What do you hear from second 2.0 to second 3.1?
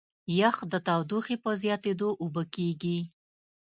اوبه کېږي.